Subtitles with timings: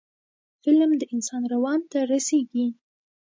[0.63, 2.67] فلم د انسان روان ته رسیږي